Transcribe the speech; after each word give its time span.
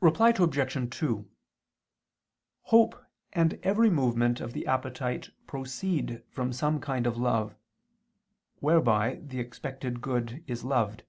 Reply 0.00 0.28
Obj. 0.28 0.90
2: 0.96 1.28
Hope 2.62 3.04
and 3.32 3.54
every 3.64 3.90
movement 3.90 4.40
of 4.40 4.52
the 4.52 4.64
appetite 4.64 5.30
proceed 5.48 6.22
from 6.30 6.52
some 6.52 6.78
kind 6.80 7.04
of 7.04 7.16
love, 7.16 7.56
whereby 8.60 9.16
the 9.24 9.40
expected 9.40 10.00
good 10.00 10.44
is 10.46 10.62
loved. 10.62 11.02